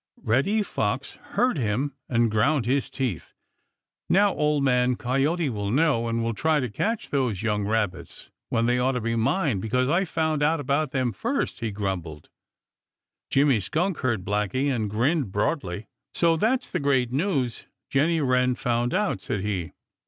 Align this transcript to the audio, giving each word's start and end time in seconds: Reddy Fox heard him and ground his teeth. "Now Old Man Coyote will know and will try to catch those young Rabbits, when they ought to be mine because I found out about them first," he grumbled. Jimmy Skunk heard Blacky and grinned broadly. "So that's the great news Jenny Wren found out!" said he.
Reddy 0.23 0.63
Fox 0.63 1.11
heard 1.37 1.59
him 1.59 1.93
and 2.09 2.31
ground 2.31 2.65
his 2.65 2.89
teeth. 2.89 3.35
"Now 4.09 4.33
Old 4.33 4.63
Man 4.63 4.95
Coyote 4.95 5.47
will 5.51 5.69
know 5.69 6.07
and 6.07 6.23
will 6.23 6.33
try 6.33 6.59
to 6.59 6.71
catch 6.71 7.11
those 7.11 7.43
young 7.43 7.65
Rabbits, 7.65 8.31
when 8.49 8.65
they 8.65 8.79
ought 8.79 8.93
to 8.93 8.99
be 9.01 9.15
mine 9.15 9.59
because 9.59 9.89
I 9.89 10.05
found 10.05 10.41
out 10.41 10.59
about 10.59 10.89
them 10.89 11.11
first," 11.11 11.59
he 11.59 11.69
grumbled. 11.69 12.29
Jimmy 13.29 13.59
Skunk 13.59 13.99
heard 13.99 14.25
Blacky 14.25 14.75
and 14.75 14.89
grinned 14.89 15.31
broadly. 15.31 15.85
"So 16.15 16.35
that's 16.35 16.71
the 16.71 16.79
great 16.79 17.11
news 17.11 17.67
Jenny 17.91 18.21
Wren 18.21 18.55
found 18.55 18.95
out!" 18.95 19.21
said 19.21 19.41
he. 19.41 19.73